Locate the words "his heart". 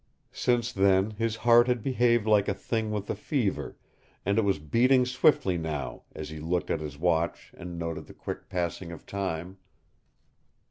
1.11-1.67